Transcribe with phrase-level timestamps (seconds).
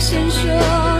[0.00, 0.99] 闪烁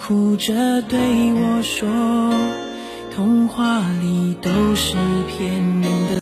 [0.00, 0.98] 哭着对
[1.34, 1.88] 我说，
[3.14, 4.94] 童话里都是
[5.26, 6.06] 骗人的。